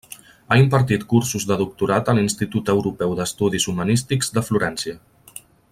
Ha 0.49 0.55
impartit 0.61 1.03
cursos 1.11 1.45
de 1.51 1.57
doctorat 1.59 2.09
a 2.13 2.15
l'Institut 2.19 2.73
Europeu 2.75 3.13
d'Estudis 3.21 3.69
Humanístics 3.75 4.35
de 4.39 4.45
Florència. 4.49 4.99